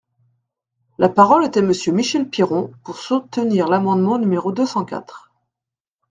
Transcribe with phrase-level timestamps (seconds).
[0.97, 5.31] La parole est à Monsieur Michel Piron, pour soutenir l’amendement numéro deux cent quatre.